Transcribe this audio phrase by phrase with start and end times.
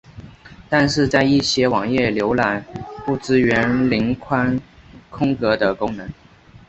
[0.67, 4.59] 但是在一些网页浏览器不支援零宽
[5.11, 6.09] 空格的功能。